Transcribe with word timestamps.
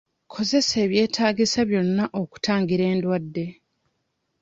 Kozesa 0.33 0.75
ebyetaagisa 0.85 1.59
byonna 1.69 2.05
okutangira 2.21 2.83
endwadde. 2.93 3.45